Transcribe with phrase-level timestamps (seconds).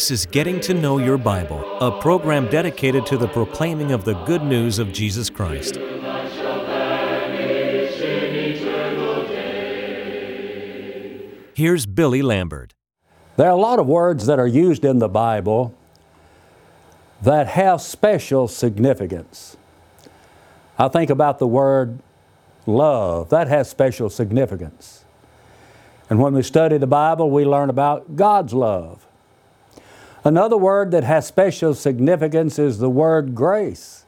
[0.00, 4.14] This is Getting to Know Your Bible, a program dedicated to the proclaiming of the
[4.24, 5.76] good news of Jesus Christ.
[11.54, 12.74] Here's Billy Lambert.
[13.36, 15.72] There are a lot of words that are used in the Bible
[17.22, 19.56] that have special significance.
[20.80, 21.98] I think about the word
[22.64, 25.04] love, that has special significance.
[26.08, 29.06] And when we study the Bible, we learn about God's love.
[30.24, 34.06] Another word that has special significance is the word grace.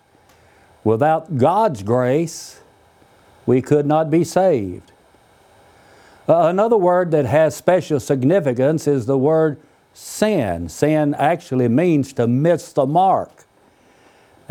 [0.82, 2.62] Without God's grace,
[3.44, 4.92] we could not be saved.
[6.26, 9.60] Uh, another word that has special significance is the word
[9.92, 10.70] sin.
[10.70, 13.44] Sin actually means to miss the mark.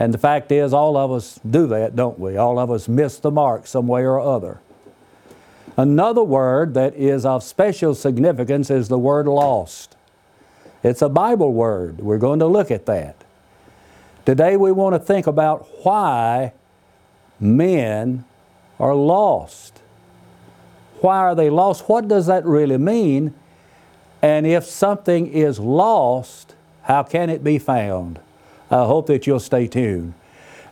[0.02, 2.36] And the fact is, all of us do that, don't we?
[2.36, 4.60] All of us miss the mark some way or other.
[5.78, 9.96] Another word that is of special significance is the word lost.
[10.82, 12.00] It's a Bible word.
[12.00, 13.16] We're going to look at that.
[14.26, 16.54] Today we want to think about why
[17.40, 18.26] men
[18.80, 19.82] are lost.
[21.02, 21.88] Why are they lost?
[21.88, 23.36] What does that really mean?
[24.24, 28.20] And if something is lost, how can it be found?
[28.72, 30.14] I hope that you'll stay tuned.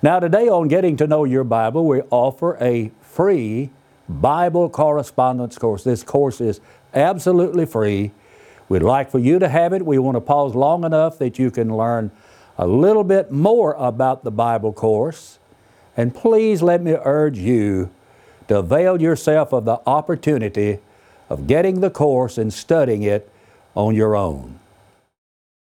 [0.02, 3.72] Now, today on Getting to Know Your Bible, we offer a free
[4.08, 5.84] Bible correspondence course.
[5.84, 6.62] This course is
[6.94, 8.12] absolutely free.
[8.70, 9.86] We'd like for you to have it.
[9.86, 12.12] We want to pause long enough that you can learn
[12.58, 15.38] a little bit more about the Bible course.
[15.98, 17.90] And please let me urge you
[18.48, 20.80] to avail yourself of the opportunity
[21.28, 23.30] of getting the course and studying it
[23.76, 24.59] on your own.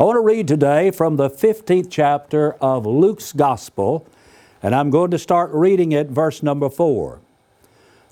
[0.00, 4.06] I want to read today from the 15th chapter of Luke's Gospel,
[4.62, 7.20] and I'm going to start reading it, verse number 4.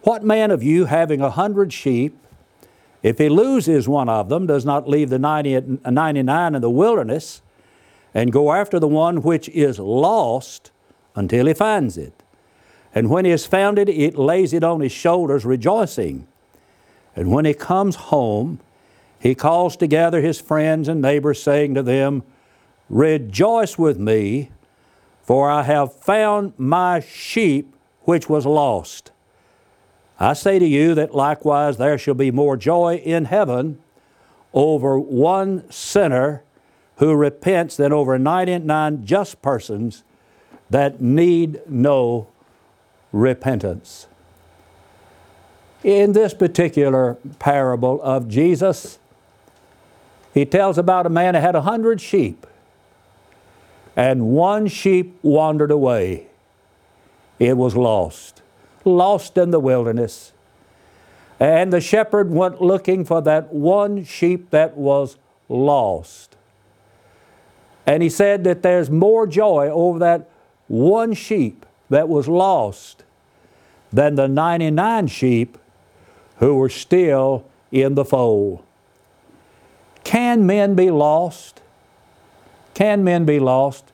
[0.03, 2.19] What man of you, having a hundred sheep,
[3.03, 7.41] if he loses one of them, does not leave the 90, 99 in the wilderness
[8.13, 10.71] and go after the one which is lost
[11.15, 12.13] until he finds it?
[12.95, 16.29] And when he has found it, it lays it on his shoulders, rejoicing.
[17.17, 18.61] And when he comes home,
[19.21, 22.23] he calls together his friends and neighbors, saying to them,
[22.89, 24.51] Rejoice with me,
[25.23, 29.13] for I have found my sheep which was lost.
[30.19, 33.79] I say to you that likewise there shall be more joy in heaven
[34.53, 36.43] over one sinner
[36.97, 40.03] who repents than over 99 just persons
[40.71, 42.27] that need no
[43.13, 44.07] repentance.
[45.83, 48.99] In this particular parable of Jesus,
[50.33, 52.47] he tells about a man who had a hundred sheep,
[53.97, 56.27] and one sheep wandered away.
[57.39, 58.41] It was lost
[58.85, 60.33] lost in the wilderness.
[61.39, 65.17] And the shepherd went looking for that one sheep that was
[65.49, 66.37] lost.
[67.87, 70.29] And he said that there's more joy over that
[70.69, 73.05] one sheep that was lost
[73.93, 75.59] than the 99 sheep
[76.37, 78.63] who were still in the fold.
[80.05, 81.61] Can men be lost?
[82.75, 83.93] Can men be lost?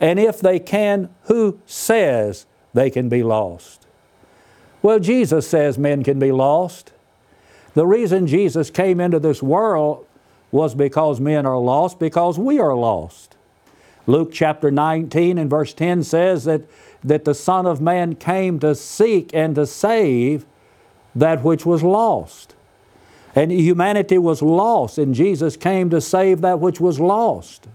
[0.00, 3.86] And if they can, who says they can be lost?
[4.82, 6.92] Well, Jesus says men can be lost.
[7.74, 10.06] The reason Jesus came into this world
[10.50, 13.36] was because men are lost, because we are lost.
[14.06, 16.62] Luke chapter 19 and verse 10 says that,
[17.04, 20.46] that the Son of Man came to seek and to save
[21.14, 22.54] that which was lost.
[23.34, 27.68] And humanity was lost, and Jesus came to save that which was lost.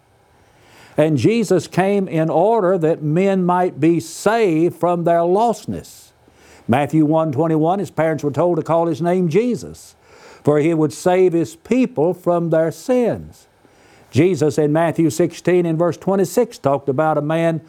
[0.98, 6.12] And Jesus came in order that men might be saved from their lostness.
[6.68, 9.96] Matthew 1:21 his parents were told to call his name Jesus,
[10.44, 13.48] for he would save his people from their sins.
[14.12, 17.62] Jesus in Matthew 16 and verse 26 talked about a man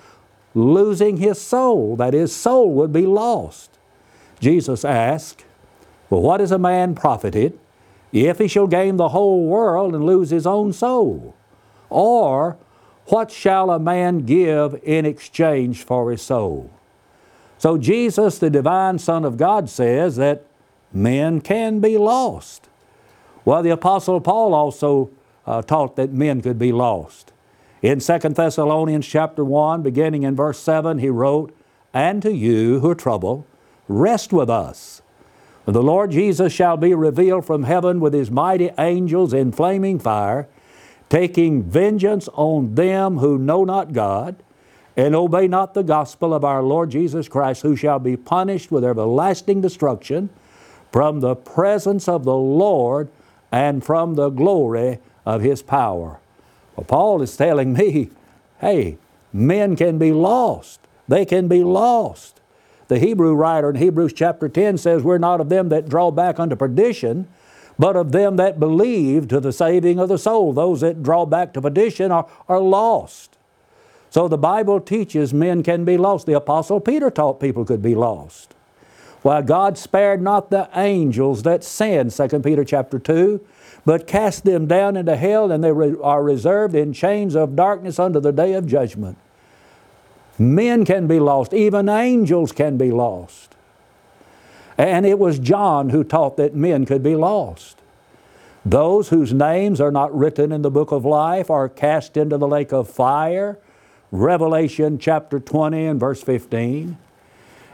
[0.55, 3.71] losing his soul, that his soul would be lost.
[4.41, 5.45] Jesus asked,
[6.11, 7.59] Well, what is a man profited
[8.15, 11.35] if he shall gain the whole world and lose his own soul?
[11.91, 12.57] Or
[13.07, 16.71] What shall a man give in exchange for his soul?
[17.59, 20.47] So Jesus, the divine Son of God, says that
[20.93, 22.69] men can be lost.
[23.45, 25.11] Well, the Apostle Paul also
[25.47, 27.33] uh, taught that men could be lost.
[27.83, 31.55] In 2 Thessalonians chapter 1, beginning in verse 7, he wrote,
[31.93, 33.45] And to you who are troubled,
[33.87, 35.03] rest with us.
[35.67, 40.47] The Lord Jesus shall be revealed from heaven with his mighty angels in flaming fire,
[41.09, 44.37] taking vengeance on them who know not God
[44.97, 48.85] and obey not the gospel of our Lord Jesus Christ, who shall be punished with
[48.85, 50.29] everlasting destruction
[50.93, 53.09] from the presence of the Lord
[53.51, 56.19] and from the glory of his power.
[56.77, 58.11] Well, Paul is telling me,
[58.61, 58.99] hey,
[59.33, 60.81] men can be lost.
[61.09, 62.41] They can be lost.
[62.89, 66.39] The Hebrew writer in Hebrews chapter 10 says, We're not of them that draw back
[66.39, 67.27] unto perdition,
[67.79, 70.53] but of them that believe to the saving of the soul.
[70.53, 73.37] Those that draw back to perdition are, are lost.
[74.11, 76.27] So the Bible teaches men can be lost.
[76.27, 78.55] The Apostle Peter taught people could be lost.
[79.23, 83.41] Why God spared not the angels that sinned, 2 Peter chapter 2,
[83.87, 88.21] but cast them down into hell, and they are reserved in chains of darkness unto
[88.21, 89.17] the day of judgment.
[90.39, 93.55] Men can be lost, even angels can be lost.
[94.77, 97.79] And it was John who taught that men could be lost.
[98.67, 102.49] Those whose names are not written in the book of life are cast into the
[102.49, 103.59] lake of fire.
[104.11, 106.97] Revelation chapter 20 and verse 15.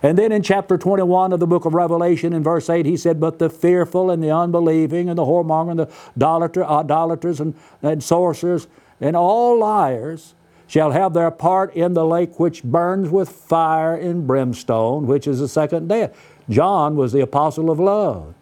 [0.02, 3.20] And then in chapter 21 of the book of Revelation, in verse 8, he said,
[3.20, 8.02] But the fearful and the unbelieving and the whoremonger and the idolater, idolaters and, and
[8.02, 8.66] sorcerers
[9.00, 10.34] and all liars
[10.70, 15.40] shall have their part in the lake which burns with fire and brimstone, which is
[15.40, 16.16] the second death.
[16.48, 18.36] John was the apostle of love.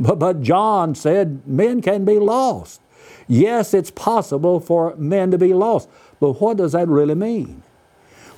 [0.00, 2.80] But, but John said men can be lost.
[3.28, 7.62] Yes, it's possible for men to be lost, but what does that really mean?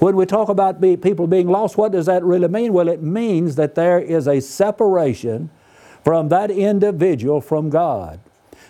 [0.00, 2.72] When we talk about be, people being lost, what does that really mean?
[2.72, 5.50] Well, it means that there is a separation
[6.02, 8.18] from that individual from God.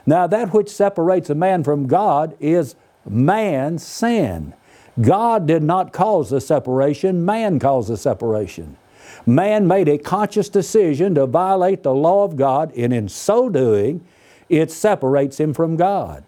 [0.04, 2.74] Now, that which separates a man from God is
[3.06, 4.52] man's sin.
[5.00, 8.76] God did not cause the separation, man caused the separation.
[9.26, 14.04] Man made a conscious decision to violate the law of God, and in so doing,
[14.48, 16.24] it separates him from God.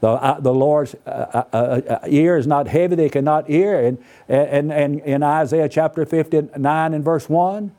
[0.00, 3.84] The, uh, the Lord's uh, uh, uh, uh ear is not heavy, they cannot hear.
[3.84, 3.98] And,
[4.28, 7.72] and, and in Isaiah chapter 59 and verse 1,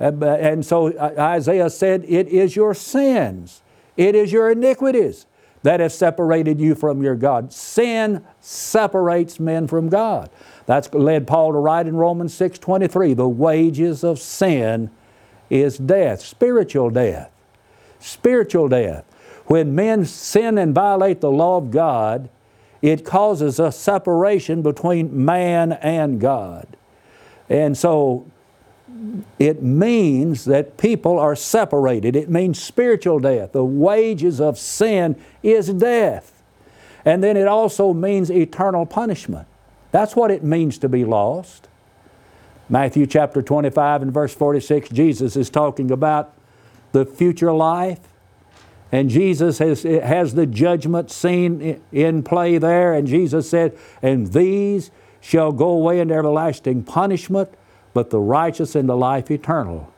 [0.00, 3.62] uh, and so Isaiah said, It is your sins,
[3.96, 5.26] it is your iniquities
[5.62, 7.52] that has separated you from your God.
[7.52, 10.30] Sin separates men from God.
[10.66, 14.90] That's led Paul to write in Romans 6:23, the wages of sin
[15.50, 17.30] is death, spiritual death.
[17.98, 19.04] Spiritual death.
[19.46, 22.28] When men sin and violate the law of God,
[22.80, 26.66] it causes a separation between man and God.
[27.48, 28.24] And so
[29.38, 32.16] it means that people are separated.
[32.16, 33.52] It means spiritual death.
[33.52, 36.42] The wages of sin is death.
[37.04, 39.48] And then it also means eternal punishment.
[39.90, 41.68] That's what it means to be lost.
[42.68, 46.34] Matthew chapter 25 and verse 46, Jesus is talking about
[46.92, 48.00] the future life
[48.92, 52.92] and Jesus has, has the judgment scene in play there.
[52.92, 54.90] And Jesus said, And these
[55.20, 57.50] shall go away into everlasting punishment,
[57.92, 59.92] but the righteous into life eternal.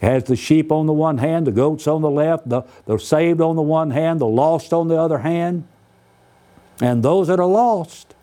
[0.00, 2.98] It has the sheep on the one hand, the goats on the left, the, the
[2.98, 5.66] saved on the one hand, the lost on the other hand.
[6.80, 8.14] And those that are lost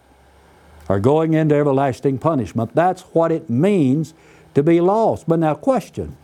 [0.89, 2.75] are going into everlasting punishment.
[2.75, 4.13] That's what it means
[4.55, 5.25] to be lost.
[5.27, 6.17] But now, question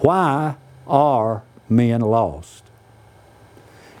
[0.00, 2.64] why are men lost?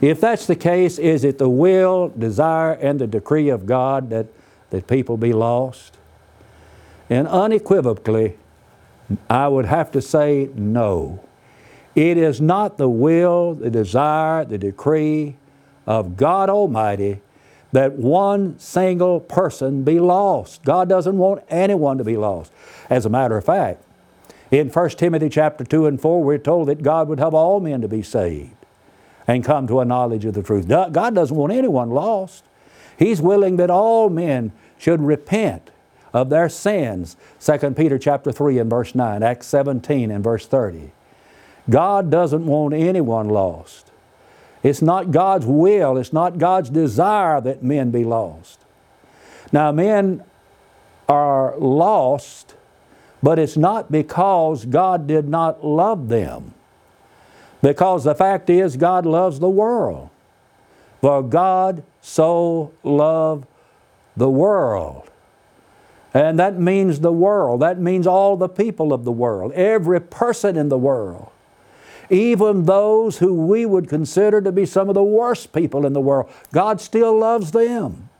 [0.00, 4.26] If that's the case, is it the will, desire, and the decree of God that,
[4.70, 5.96] that people be lost?
[7.12, 8.38] And unequivocally,
[9.28, 11.22] I would have to say no.
[11.94, 15.36] It is not the will, the desire, the decree
[15.86, 17.20] of God Almighty
[17.72, 20.64] that one single person be lost.
[20.64, 22.50] God doesn't want anyone to be lost.
[22.88, 23.84] As a matter of fact,
[24.50, 27.82] in 1 Timothy chapter 2 and 4, we're told that God would have all men
[27.82, 28.56] to be saved
[29.26, 30.66] and come to a knowledge of the truth.
[30.66, 32.44] God doesn't want anyone lost.
[32.98, 35.71] He's willing that all men should repent
[36.12, 37.16] of their sins.
[37.40, 40.92] 2 Peter chapter 3 and verse 9, Acts 17 and verse 30.
[41.70, 43.90] God doesn't want anyone lost.
[44.62, 48.60] It's not God's will, it's not God's desire that men be lost.
[49.50, 50.22] Now, men
[51.08, 52.54] are lost,
[53.22, 56.54] but it's not because God did not love them.
[57.60, 60.10] Because the fact is, God loves the world.
[61.00, 63.46] For God so loved
[64.16, 65.10] the world.
[66.14, 67.60] And that means the world.
[67.60, 71.30] That means all the people of the world, every person in the world.
[72.10, 76.00] Even those who we would consider to be some of the worst people in the
[76.00, 78.10] world, God still loves them.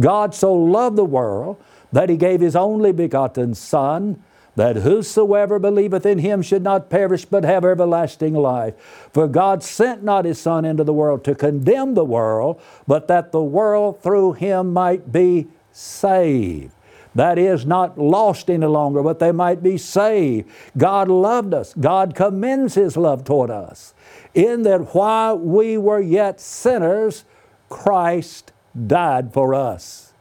[0.00, 4.22] God so loved the world that He gave His only begotten Son,
[4.56, 8.74] that whosoever believeth in Him should not perish but have everlasting life.
[9.12, 13.30] For God sent not His Son into the world to condemn the world, but that
[13.30, 15.46] the world through Him might be
[15.76, 16.72] saved.
[17.14, 20.50] That is, not lost any longer, but they might be saved.
[20.76, 21.72] God loved us.
[21.72, 23.94] God commends His love toward us.
[24.34, 27.24] In that while we were yet sinners,
[27.70, 28.52] Christ
[28.86, 30.12] died for us.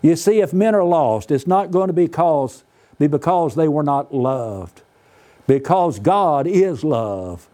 [0.00, 2.64] You see, if men are lost, it's not going to be, cause,
[2.98, 4.80] be because they were not loved.
[5.46, 7.48] Because God is love.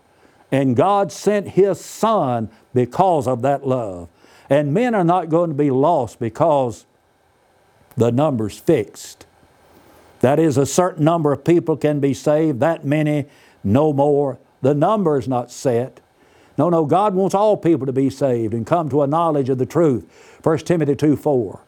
[0.53, 4.09] And God sent His Son because of that love.
[4.49, 6.87] And men are not going to be lost because
[7.99, 9.27] the number's fixed.
[10.21, 13.27] That is, a certain number of people can be saved, that many,
[13.63, 14.39] no more.
[14.63, 16.01] The number is not set.
[16.57, 19.59] No, no, God wants all people to be saved and come to a knowledge of
[19.59, 20.05] the truth.
[20.43, 21.61] 1 Timothy 2 4.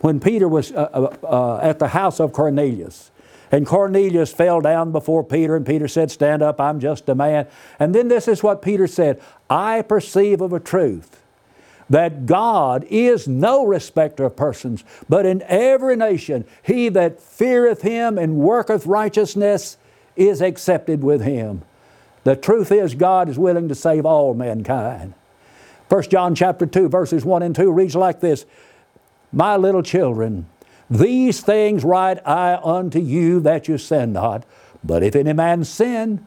[0.00, 3.10] When Peter was uh, uh, uh, at the house of Cornelius,
[3.52, 7.48] and Cornelius fell down before Peter, and Peter said, Stand up, I'm just a man.
[7.80, 11.19] And then this is what Peter said I perceive of a truth
[11.90, 18.16] that God is no respecter of persons, but in every nation he that feareth him
[18.16, 19.76] and worketh righteousness
[20.16, 21.62] is accepted with him.
[22.24, 25.14] The truth is God is willing to save all mankind.
[25.88, 28.46] 1 John chapter 2 verses 1 and 2 reads like this,
[29.32, 30.46] My little children,
[30.88, 34.44] these things write I unto you that you sin not.
[34.84, 36.26] But if any man sin,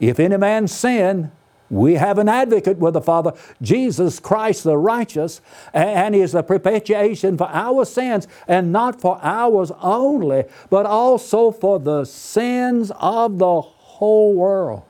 [0.00, 1.30] if any man sin,
[1.70, 5.40] we have an advocate with the Father, Jesus Christ the righteous,
[5.72, 11.50] and He is the propitiation for our sins, and not for ours only, but also
[11.50, 14.82] for the sins of the whole world.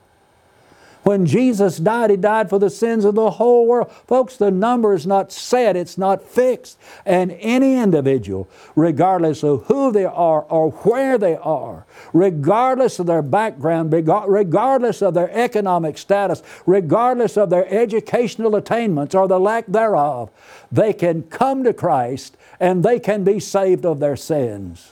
[1.07, 3.89] When Jesus died, He died for the sins of the whole world.
[4.07, 6.77] Folks, the number is not set, it's not fixed.
[7.05, 13.21] And any individual, regardless of who they are or where they are, regardless of their
[13.21, 20.29] background, regardless of their economic status, regardless of their educational attainments or the lack thereof,
[20.73, 24.91] they can come to Christ and they can be saved of their sins.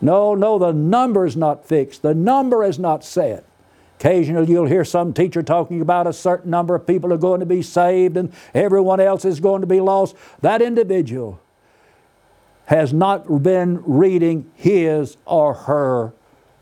[0.00, 3.44] No, no, the number is not fixed, the number is not set.
[3.98, 7.46] Occasionally, you'll hear some teacher talking about a certain number of people are going to
[7.46, 10.14] be saved and everyone else is going to be lost.
[10.42, 11.40] That individual
[12.66, 16.12] has not been reading his or her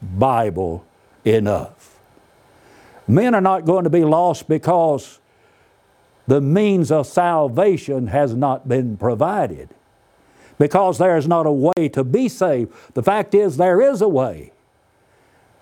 [0.00, 0.84] Bible
[1.24, 1.98] enough.
[3.08, 5.18] Men are not going to be lost because
[6.26, 9.70] the means of salvation has not been provided.
[10.56, 12.72] Because there is not a way to be saved.
[12.94, 14.52] The fact is, there is a way.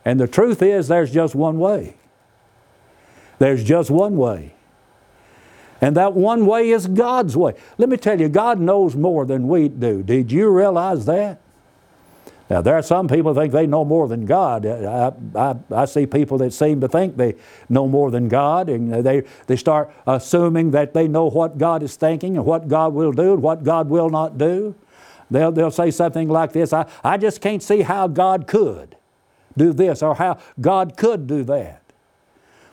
[0.05, 1.97] And the truth is, there's just one way.
[3.39, 4.55] There's just one way.
[5.81, 7.55] And that one way is God's way.
[7.77, 10.03] Let me tell you, God knows more than we do.
[10.03, 11.41] Did you realize that?
[12.49, 14.67] Now, there are some people think they know more than God.
[14.67, 17.35] I, I, I, see people that seem to think they
[17.69, 21.97] know more than God, and they, they start assuming that they know what God is
[21.97, 24.75] thinking and what God will do and what God will not do.
[25.31, 28.97] They'll, they'll say something like this I, I just can't see how God could
[29.57, 31.83] do this or how God could do that.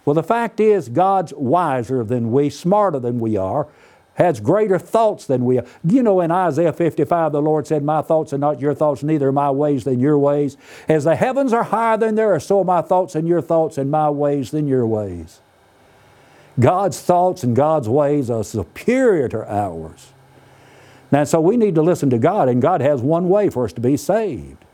[0.05, 3.67] Well, the fact is, God's wiser than we, smarter than we are,
[4.15, 5.65] has greater thoughts than we are.
[5.83, 9.29] You know, in Isaiah 55, the Lord said, My thoughts are not your thoughts, neither
[9.29, 10.57] are my ways than your ways.
[10.87, 13.77] As the heavens are higher than there are, so are my thoughts and your thoughts,
[13.77, 15.39] and my ways than your ways.
[16.59, 20.11] God's thoughts and God's ways are superior to ours.
[21.11, 23.73] Now, so we need to listen to God, and God has one way for us
[23.73, 24.65] to be saved.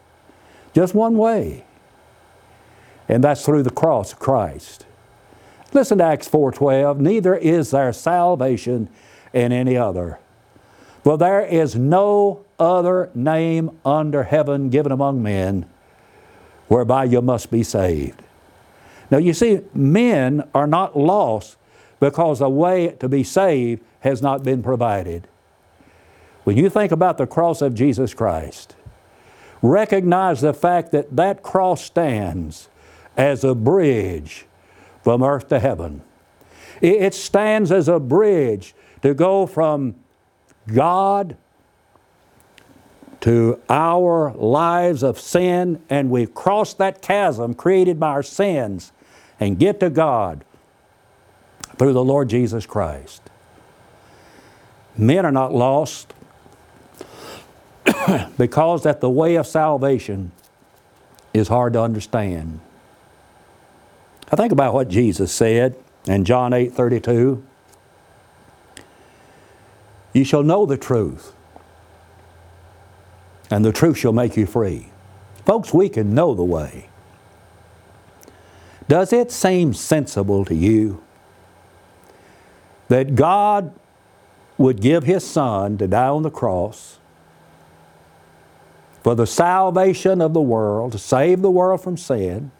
[0.73, 1.65] Just one way
[3.07, 4.85] and that's through the cross of Christ.
[5.73, 8.89] Listen to Acts 4:12, neither is there salvation
[9.33, 10.19] in any other.
[11.03, 15.65] For there is no other name under heaven given among men
[16.67, 18.21] whereby you must be saved.
[19.11, 21.57] Now you see, men are not lost
[21.99, 25.27] because a way to be saved has not been provided.
[26.43, 28.75] When you think about the cross of Jesus Christ,
[29.61, 32.69] recognize the fact that that cross stands
[33.17, 34.45] as a bridge
[35.03, 36.01] from earth to heaven.
[36.81, 39.95] It stands as a bridge to go from
[40.67, 41.37] God
[43.21, 48.91] to our lives of sin, and we cross that chasm created by our sins
[49.39, 50.45] and get to God
[51.77, 53.21] through the Lord Jesus Christ.
[54.97, 56.13] Men are not lost
[58.37, 60.31] because that the way of salvation
[61.33, 62.59] is hard to understand.
[64.31, 65.75] I think about what Jesus said
[66.07, 67.43] in John 8 32.
[70.13, 71.33] You shall know the truth,
[73.51, 74.87] and the truth shall make you free.
[75.45, 76.89] Folks, we can know the way.
[78.87, 81.03] Does it seem sensible to you
[82.87, 83.73] that God
[84.57, 86.99] would give His Son to die on the cross
[89.03, 92.51] for the salvation of the world, to save the world from sin,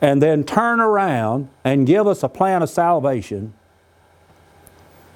[0.00, 3.52] and then turn around and give us a plan of salvation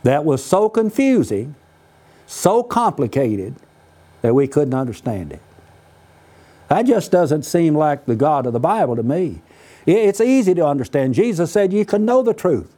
[0.02, 1.54] that was so confusing,
[2.26, 3.54] so complicated,
[4.22, 5.40] that we couldn't understand it.
[6.68, 9.42] That just doesn't seem like the God of the Bible to me.
[9.86, 11.14] It's easy to understand.
[11.14, 12.74] Jesus said you can know the truth,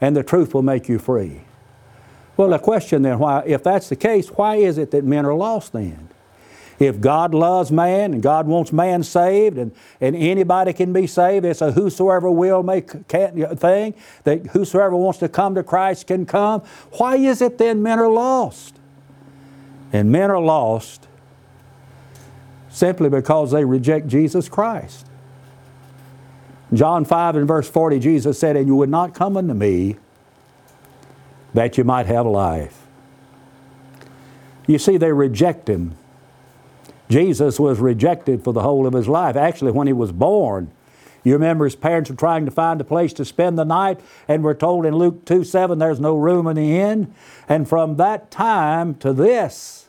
[0.00, 1.42] and the truth will make you free.
[2.36, 5.34] Well, the question then, why, if that's the case, why is it that men are
[5.34, 6.03] lost then?
[6.78, 11.44] If God loves man and God wants man saved and, and anybody can be saved,
[11.44, 16.62] it's a whosoever will make thing, that whosoever wants to come to Christ can come.
[16.92, 18.76] Why is it then men are lost?
[19.92, 21.06] And men are lost
[22.68, 25.06] simply because they reject Jesus Christ.
[26.72, 29.96] John 5 and verse 40, Jesus said, And you would not come unto me
[31.52, 32.86] that you might have life.
[34.66, 35.96] You see, they reject Him.
[37.08, 39.36] Jesus was rejected for the whole of His life.
[39.36, 40.70] Actually, when He was born,
[41.22, 44.42] you remember His parents were trying to find a place to spend the night, and
[44.42, 47.14] we're told in Luke 2 7 there's no room in the inn.
[47.48, 49.88] And from that time to this,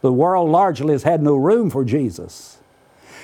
[0.00, 2.58] the world largely has had no room for Jesus.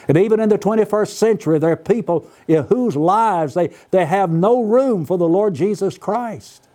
[0.07, 4.31] And even in the 21st century, there are people in whose lives they, they have
[4.31, 6.69] no room for the Lord Jesus Christ.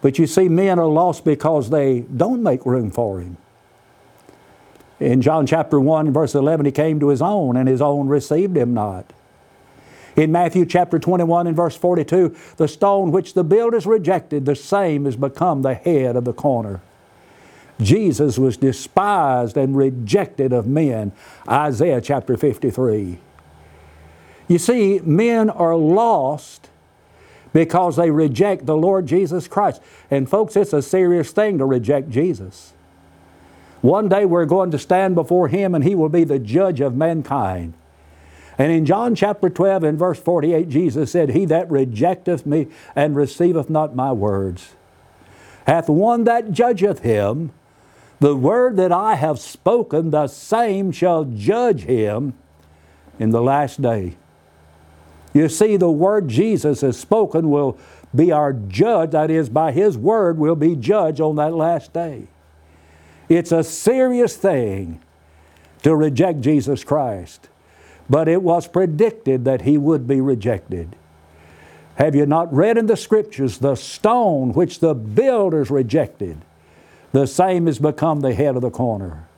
[0.00, 3.36] But you see, men are lost because they don't make room for Him.
[5.00, 8.56] In John chapter 1, verse 11, He came to His own, and His own received
[8.56, 9.12] Him not.
[10.16, 15.06] In Matthew chapter 21 and verse 42, the stone which the builders rejected, the same
[15.06, 16.82] has become the head of the corner.
[17.80, 21.12] Jesus was despised and rejected of men.
[21.48, 23.18] Isaiah chapter 53.
[24.48, 26.68] You see, men are lost
[27.52, 29.80] because they reject the Lord Jesus Christ.
[30.10, 32.74] And folks, it's a serious thing to reject Jesus.
[33.80, 36.94] One day we're going to stand before Him and He will be the judge of
[36.94, 37.74] mankind.
[38.58, 43.16] And in John chapter 12 and verse 48, Jesus said, He that rejecteth me and
[43.16, 44.74] receiveth not my words
[45.70, 47.52] hath one that judgeth him.
[48.18, 52.34] The word that I have spoken, the same shall judge him
[53.20, 54.16] in the last day.
[55.32, 57.78] You see, the word Jesus has spoken will
[58.14, 59.12] be our judge.
[59.12, 62.26] That is, by His word, we'll be judged on that last day.
[63.30, 65.00] It's a serious thing
[65.84, 67.48] to reject Jesus Christ,
[68.10, 70.96] but it was predicted that He would be rejected.
[71.94, 76.38] Have you not read in the Scriptures the stone which the builders rejected?
[77.12, 79.28] The same has become the head of the corner.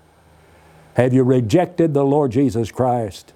[0.95, 3.35] Have you rejected the Lord Jesus Christ?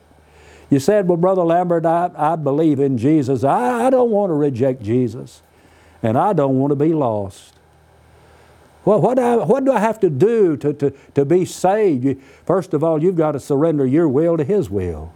[0.70, 3.44] You said, Well, Brother Lambert, I, I believe in Jesus.
[3.44, 5.42] I, I don't want to reject Jesus,
[6.02, 7.55] and I don't want to be lost.
[8.87, 12.05] Well, what I, what do I have to do to, to, to be saved?
[12.05, 15.12] You, first of all, you've got to surrender your will to His will.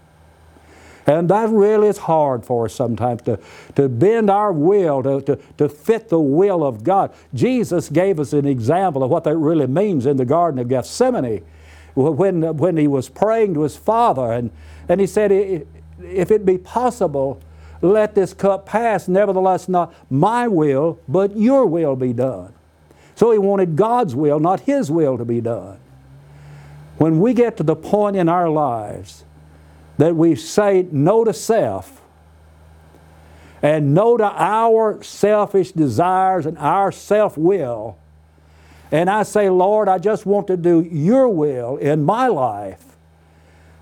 [1.07, 3.39] And that really is hard for us sometimes to,
[3.77, 7.13] to bend our will to, to, to fit the will of God.
[7.33, 11.45] Jesus gave us an example of what that really means in the Garden of Gethsemane
[11.95, 14.33] when, when he was praying to his Father.
[14.33, 14.51] And,
[14.89, 15.31] and he said,
[16.03, 17.41] If it be possible,
[17.83, 19.07] let this cup pass.
[19.07, 22.53] Nevertheless, not my will, but your will be done.
[23.21, 25.77] So he wanted God's will, not his will, to be done.
[26.97, 29.25] When we get to the point in our lives
[29.99, 32.01] that we say no to self
[33.61, 37.99] and no to our selfish desires and our self will,
[38.91, 42.83] and I say, Lord, I just want to do your will in my life,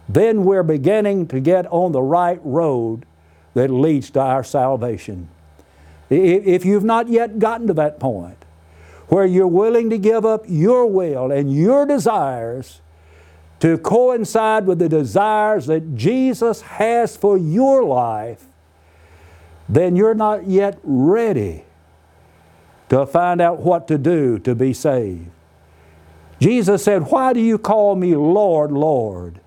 [0.08, 3.06] then we're beginning to get on the right road
[3.54, 5.28] that leads to our salvation.
[6.10, 8.37] If you've not yet gotten to that point
[9.08, 12.80] where you're willing to give up your will and your desires
[13.60, 18.44] to coincide with the desires that Jesus has for your life,
[19.68, 21.64] then you're not yet ready
[22.88, 25.28] to find out what to do to be saved.
[26.40, 29.40] Jesus said, Why do you call me Lord, Lord?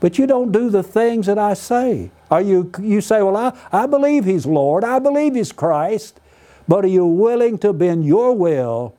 [0.00, 2.10] But you don't do the things that I say.
[2.30, 6.18] Are you, you say, Well, I, I believe He's Lord, I believe He's Christ,
[6.68, 8.94] but are you willing to bend your will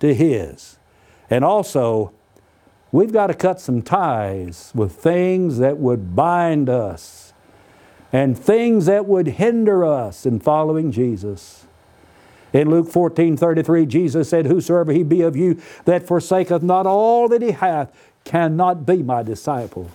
[0.00, 0.78] to His?
[1.30, 2.12] And also,
[2.92, 7.32] we've got to cut some ties with things that would bind us
[8.12, 11.66] and things that would hinder us in following Jesus.
[12.52, 17.28] In Luke 14 33, Jesus said, Whosoever he be of you that forsaketh not all
[17.28, 17.92] that he hath
[18.24, 19.90] cannot be my disciple.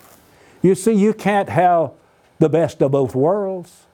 [0.62, 1.92] You see, you can't have
[2.38, 3.86] the best of both worlds.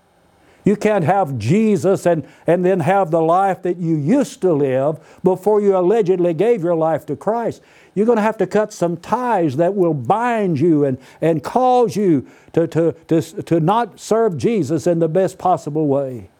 [0.64, 4.98] You can't have Jesus and, and then have the life that you used to live
[5.22, 7.62] before you allegedly gave your life to Christ.
[7.94, 11.96] You're going to have to cut some ties that will bind you and, and cause
[11.96, 16.30] you to, to, to, to not serve Jesus in the best possible way.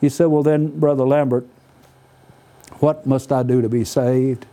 [0.00, 1.46] You say, well, then, Brother Lambert,
[2.78, 4.46] what must I do to be saved?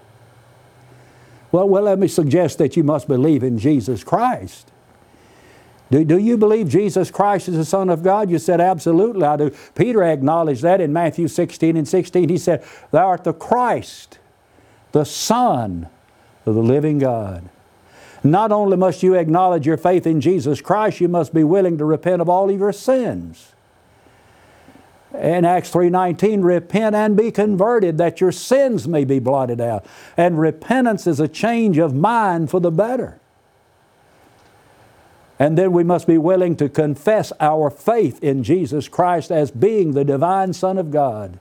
[1.51, 4.71] Well, well, let me suggest that you must believe in Jesus Christ.
[5.95, 8.29] Do, do you believe Jesus Christ is the Son of God?
[8.29, 9.51] You said, Absolutely, I do.
[9.75, 12.27] Peter acknowledged that in Matthew 16 and 16.
[12.27, 14.19] He said, Thou art the Christ,
[14.91, 15.87] the Son
[16.45, 17.47] of the living God.
[18.25, 21.85] Not only must you acknowledge your faith in Jesus Christ, you must be willing to
[21.85, 23.53] repent of all of your sins.
[25.13, 29.85] In Acts 3:19, repent and be converted that your sins may be blotted out.
[30.17, 33.21] And repentance is a change of mind for the better.
[35.37, 39.93] And then we must be willing to confess our faith in Jesus Christ as being
[39.93, 41.39] the divine Son of God.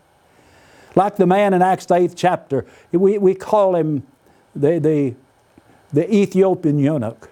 [0.97, 4.05] Like the man in Acts 8th chapter, we, we call him
[4.55, 5.15] the, the,
[5.93, 7.31] the Ethiopian eunuch.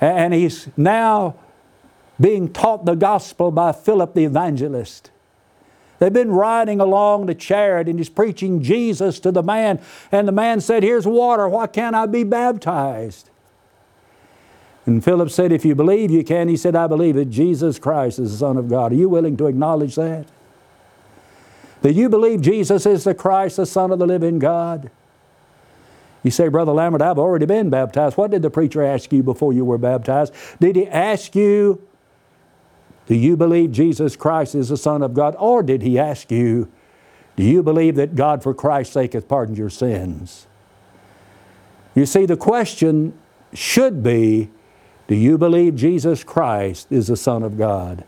[0.00, 1.36] And he's now
[2.20, 5.10] being taught the gospel by Philip the evangelist.
[5.98, 9.80] They've been riding along the chariot and he's preaching Jesus to the man.
[10.12, 11.48] And the man said, Here's water.
[11.48, 13.30] Why can't I be baptized?
[14.86, 16.48] And Philip said, If you believe, you can.
[16.48, 18.92] He said, I believe that Jesus Christ is the Son of God.
[18.92, 20.26] Are you willing to acknowledge that?
[21.82, 24.90] Do you believe Jesus is the Christ, the Son of the living God?
[26.22, 28.16] You say, Brother Lambert, I've already been baptized.
[28.16, 30.32] What did the preacher ask you before you were baptized?
[30.58, 31.86] Did he ask you,
[33.06, 35.36] Do you believe Jesus Christ is the Son of God?
[35.38, 36.70] Or did he ask you,
[37.36, 40.46] Do you believe that God for Christ's sake hath pardoned your sins?
[41.94, 43.12] You see, the question
[43.52, 44.50] should be,
[45.06, 48.04] do you believe Jesus Christ is the Son of God?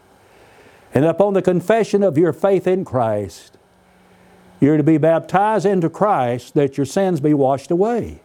[0.94, 3.58] And upon the confession of your faith in Christ,
[4.60, 8.20] you're to be baptized into Christ that your sins be washed away.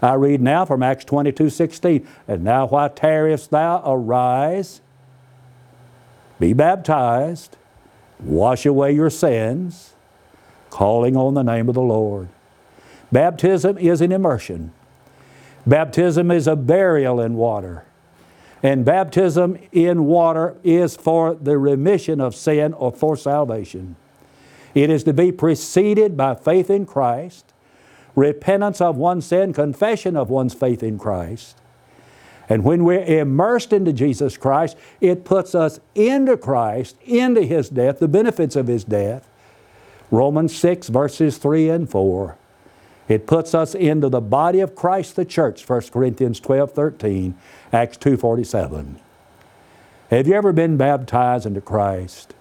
[0.00, 2.06] I read now from Acts 22 16.
[2.28, 3.82] And now, why tarriest thou?
[3.84, 4.80] Arise,
[6.38, 7.56] be baptized,
[8.20, 9.94] wash away your sins,
[10.70, 12.28] calling on the name of the Lord.
[13.10, 14.72] Baptism is an immersion.
[15.66, 17.84] Baptism is a burial in water.
[18.62, 23.96] And baptism in water is for the remission of sin or for salvation.
[24.74, 27.52] It is to be preceded by faith in Christ,
[28.14, 31.56] repentance of one's sin, confession of one's faith in Christ.
[32.48, 37.98] And when we're immersed into Jesus Christ, it puts us into Christ, into His death,
[37.98, 39.28] the benefits of His death.
[40.10, 42.36] Romans 6, verses 3 and 4.
[43.08, 47.34] It puts us into the body of Christ, the church, 1 Corinthians 12, 13,
[47.72, 49.00] Acts 2, 47.
[50.10, 52.34] Have you ever been baptized into Christ?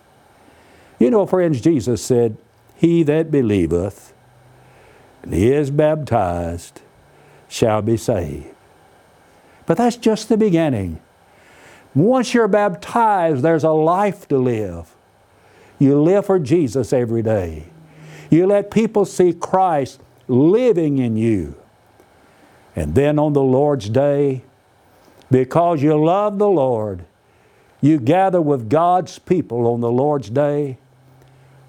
[0.99, 2.37] You know, friends, Jesus said,
[2.75, 4.13] He that believeth
[5.23, 6.81] and is baptized
[7.47, 8.47] shall be saved.
[9.65, 10.99] But that's just the beginning.
[11.93, 14.95] Once you're baptized, there's a life to live.
[15.79, 17.65] You live for Jesus every day.
[18.29, 19.99] You let people see Christ
[20.31, 21.55] living in you.
[22.75, 24.43] And then on the Lord's day,
[25.29, 27.05] because you love the Lord,
[27.81, 30.77] you gather with God's people on the Lord's day,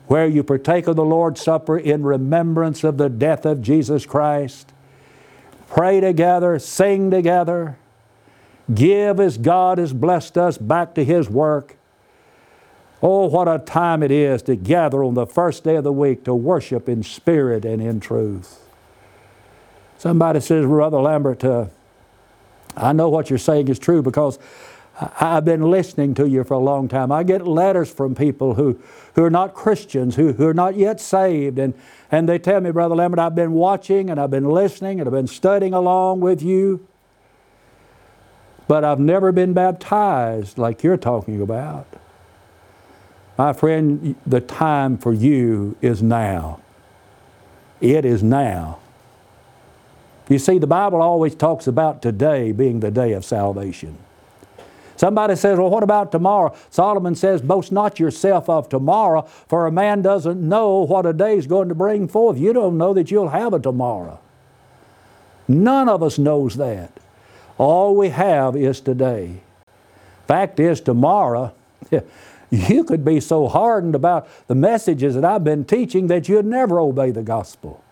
[0.06, 4.72] where you partake of the Lord's Supper in remembrance of the death of Jesus Christ.
[5.68, 7.78] Pray together, sing together,
[8.72, 11.76] give as God has blessed us back to His work.
[13.02, 16.24] Oh, what a time it is to gather on the first day of the week
[16.24, 18.60] to worship in spirit and in truth.
[19.98, 21.66] Somebody says, Brother Lambert, uh,
[22.76, 24.38] I know what you're saying is true because
[25.20, 27.10] I've been listening to you for a long time.
[27.10, 28.80] I get letters from people who,
[29.14, 31.74] who are not Christians, who, who are not yet saved, and,
[32.10, 35.12] and they tell me, Brother Lambert, I've been watching and I've been listening and I've
[35.12, 36.86] been studying along with you,
[38.68, 41.86] but I've never been baptized like you're talking about.
[43.42, 46.60] My friend, the time for you is now.
[47.80, 48.78] It is now.
[50.28, 53.98] You see, the Bible always talks about today being the day of salvation.
[54.94, 56.54] Somebody says, Well, what about tomorrow?
[56.70, 61.36] Solomon says, Boast not yourself of tomorrow, for a man doesn't know what a day
[61.36, 62.38] is going to bring forth.
[62.38, 64.20] You don't know that you'll have a tomorrow.
[65.48, 66.92] None of us knows that.
[67.58, 69.42] All we have is today.
[70.28, 71.52] Fact is, tomorrow,
[72.52, 76.78] you could be so hardened about the messages that I've been teaching that you'd never
[76.78, 77.82] obey the gospel.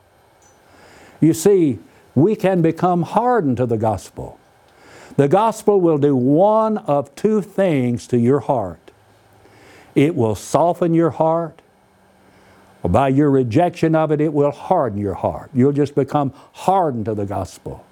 [1.20, 1.78] You see,
[2.14, 4.38] we can become hardened to the gospel.
[5.16, 8.90] The gospel will do one of two things to your heart
[9.94, 11.60] it will soften your heart,
[12.82, 15.50] or by your rejection of it, it will harden your heart.
[15.52, 17.84] You'll just become hardened to the gospel.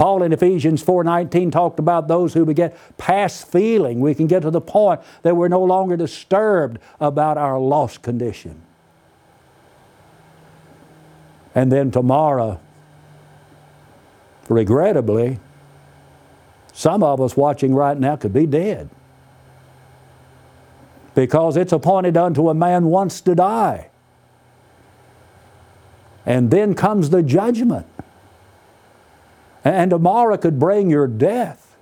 [0.00, 4.00] Paul in Ephesians 4:19 talked about those who get past feeling.
[4.00, 8.62] We can get to the point that we're no longer disturbed about our lost condition.
[11.54, 12.60] And then tomorrow,
[14.48, 15.38] regrettably,
[16.72, 18.88] some of us watching right now could be dead.
[21.14, 23.88] Because it's appointed unto a man once to die.
[26.24, 27.84] And then comes the judgment.
[29.64, 31.76] And tomorrow could bring your death.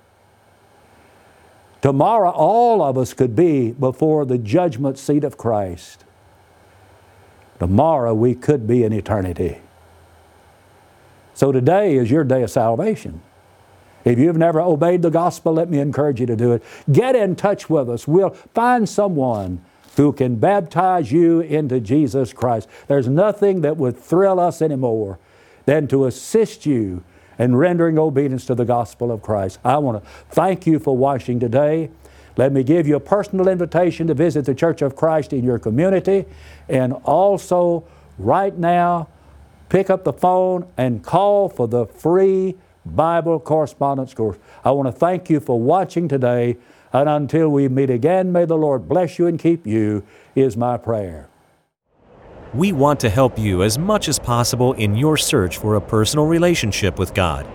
[1.81, 6.03] Tomorrow, all of us could be before the judgment seat of Christ.
[7.57, 9.59] Tomorrow, we could be in eternity.
[11.33, 13.21] So today is your day of salvation.
[14.03, 16.63] If you've never obeyed the gospel, let me encourage you to do it.
[16.91, 18.07] Get in touch with us.
[18.07, 19.63] We'll find someone
[19.95, 22.67] who can baptize you into Jesus Christ.
[22.87, 25.19] There's nothing that would thrill us anymore
[25.65, 27.03] than to assist you
[27.39, 29.59] in rendering obedience to the gospel of Christ.
[29.63, 31.89] I want to thank you for watching today.
[32.37, 35.57] Let me give you a personal invitation to visit the Church of Christ in your
[35.57, 36.25] community
[36.67, 37.85] and also
[38.17, 39.07] right now
[39.69, 44.37] pick up the phone and call for the free Bible correspondence course.
[44.63, 46.57] I want to thank you for watching today,
[46.91, 50.03] and until we meet again, may the Lord bless you and keep you,
[50.35, 51.29] is my prayer.
[52.53, 56.25] We want to help you as much as possible in your search for a personal
[56.25, 57.47] relationship with God.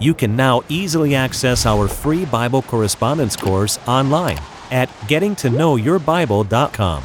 [0.00, 4.38] You can now easily access our free Bible correspondence course online
[4.70, 7.02] at gettingtoknowyourbible.com.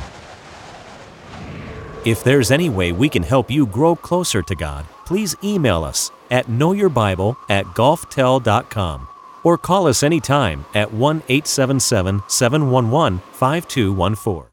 [2.06, 6.12] If there's any way we can help you grow closer to God, please email us
[6.32, 9.08] at knowyourbible at gulftel.com
[9.44, 14.53] or call us anytime at 1 877 711 5214.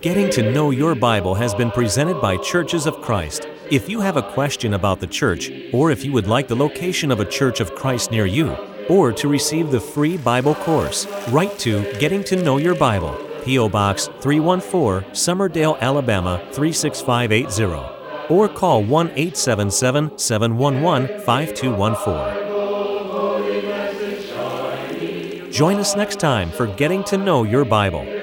[0.00, 3.48] Getting to Know Your Bible has been presented by Churches of Christ.
[3.68, 7.10] If you have a question about the church, or if you would like the location
[7.10, 8.52] of a Church of Christ near you,
[8.88, 13.68] or to receive the free Bible course, write to Getting to Know Your Bible, P.O.
[13.70, 17.97] Box 314, Summerdale, Alabama 36580,
[18.28, 22.48] or call 1 877 711 5214.
[25.52, 28.17] Join us next time for Getting to Know Your Bible.